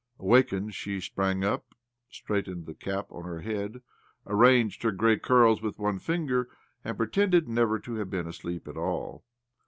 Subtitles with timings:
[0.17, 1.75] Awakened, she sprang up,
[2.09, 3.83] straightened the cap on her head,
[4.25, 6.49] arranged hter grey curls with one finger,
[6.83, 9.23] and pretended never to have been to sleep at all